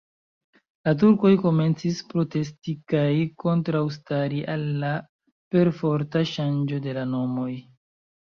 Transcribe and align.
La 0.87 0.91
turkoj 1.01 1.29
komencis 1.41 1.99
protesti 2.13 2.73
kaj 2.93 3.11
kontraŭstari 3.43 4.41
al 4.55 4.65
la 4.85 4.91
perforta 5.57 6.23
ŝanĝo 6.33 6.81
de 6.87 6.97
la 6.99 7.05
nomoj. 7.13 7.51